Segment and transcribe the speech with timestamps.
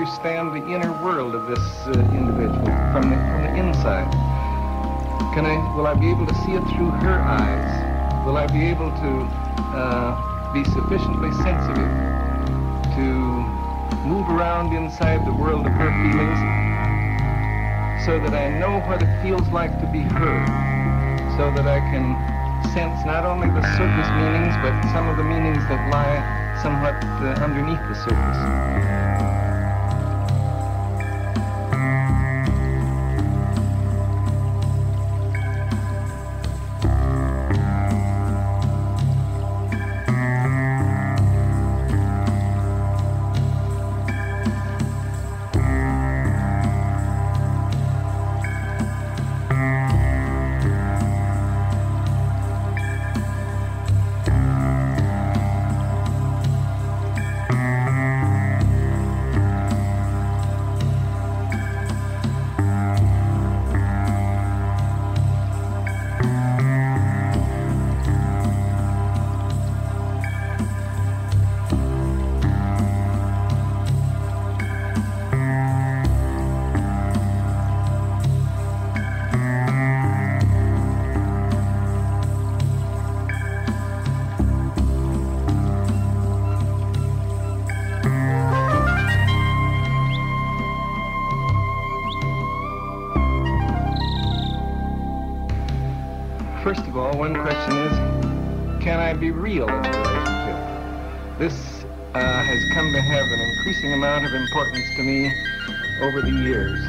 [0.00, 4.08] understand the inner world of this uh, individual from the, from the inside?
[5.36, 8.24] Can I, will I be able to see it through her eyes?
[8.24, 9.10] Will I be able to
[9.76, 10.16] uh,
[10.56, 11.92] be sufficiently sensitive
[12.96, 13.08] to
[14.08, 16.40] move around inside the world of her feelings
[18.08, 20.36] so that I know what it feels like to be her,
[21.36, 22.16] so that I can
[22.72, 26.24] sense not only the surface meanings, but some of the meanings that lie
[26.62, 29.19] somewhat uh, underneath the surface.
[97.20, 97.92] One question is,
[98.82, 101.38] can I be real in a relationship?
[101.38, 101.84] This
[102.14, 105.30] uh, has come to have an increasing amount of importance to me
[106.00, 106.80] over the years.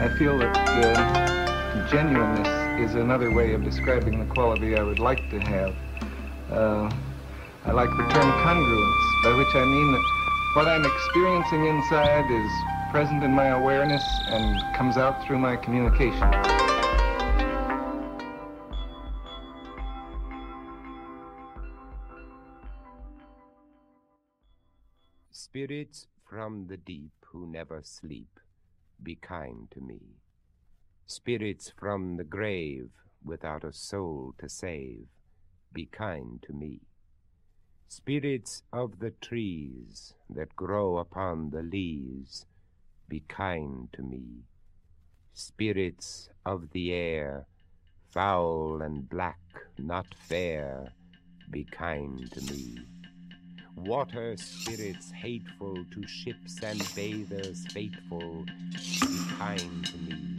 [0.00, 2.48] I feel that uh, genuineness
[2.80, 5.76] is another way of describing the quality I would like to have.
[6.50, 6.90] Uh,
[7.64, 10.04] I like the term congruence, by which I mean that
[10.56, 12.50] what I'm experiencing inside is
[12.90, 16.63] present in my awareness and comes out through my communication.
[25.46, 28.40] Spirits from the deep who never sleep,
[29.02, 30.00] be kind to me.
[31.06, 32.88] Spirits from the grave
[33.22, 35.06] without a soul to save,
[35.70, 36.80] be kind to me.
[37.88, 42.46] Spirits of the trees that grow upon the leaves,
[43.06, 44.46] be kind to me.
[45.34, 47.44] Spirits of the air,
[48.10, 49.42] foul and black,
[49.76, 50.94] not fair,
[51.50, 52.78] be kind to me.
[53.76, 60.33] Water spirits hateful to ships and bathers faithful, be kind to me.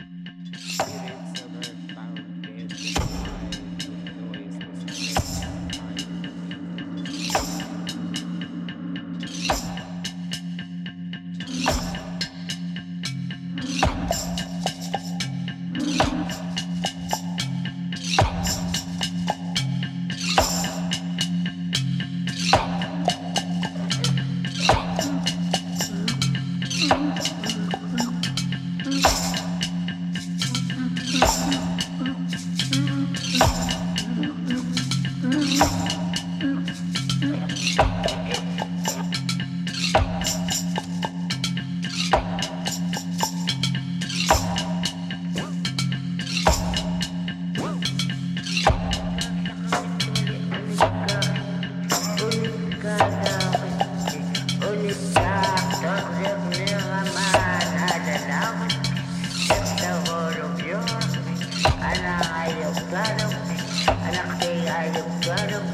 [64.66, 65.66] Ay ayok garap,